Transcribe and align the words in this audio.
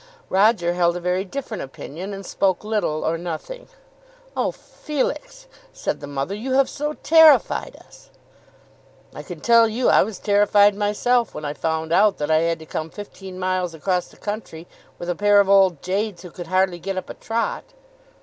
Roger 0.29 0.73
held 0.73 0.97
a 0.97 0.99
very 0.99 1.23
different 1.23 1.61
opinion, 1.61 2.11
and 2.11 2.25
spoke 2.25 2.63
little 2.63 3.05
or 3.05 3.19
nothing. 3.19 3.67
"Oh, 4.35 4.49
Felix," 4.49 5.45
said 5.73 5.99
the 5.99 6.07
mother, 6.07 6.33
"you 6.33 6.53
have 6.53 6.71
so 6.71 6.93
terrified 7.03 7.75
us!" 7.75 8.09
"I 9.13 9.21
can 9.21 9.41
tell 9.41 9.67
you 9.67 9.89
I 9.89 10.01
was 10.01 10.17
terrified 10.17 10.73
myself 10.73 11.35
when 11.35 11.45
I 11.45 11.53
found 11.53 11.91
that 11.91 12.31
I 12.31 12.37
had 12.39 12.57
to 12.57 12.65
come 12.65 12.89
fifteen 12.89 13.37
miles 13.37 13.75
across 13.75 14.07
the 14.07 14.17
country 14.17 14.65
with 14.97 15.07
a 15.07 15.13
pair 15.15 15.39
of 15.39 15.47
old 15.47 15.83
jades 15.83 16.23
who 16.23 16.31
could 16.31 16.47
hardly 16.47 16.79
get 16.79 16.97
up 16.97 17.07
a 17.07 17.13
trot." 17.13 17.63